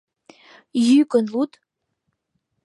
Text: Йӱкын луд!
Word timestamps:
Йӱкын 0.87 1.25
луд! 1.33 1.51